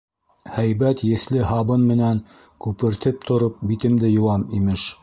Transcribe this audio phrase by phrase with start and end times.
[0.53, 2.23] Һәйбәт еҫле һабын менән
[2.67, 4.93] күпертеп тороп битемде йыуам, имеш.